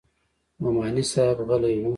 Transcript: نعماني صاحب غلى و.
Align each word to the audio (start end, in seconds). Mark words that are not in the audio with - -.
نعماني 0.59 1.01
صاحب 1.01 1.41
غلى 1.41 1.83
و. 1.83 1.89